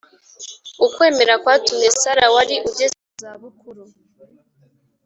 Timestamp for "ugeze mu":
2.69-3.13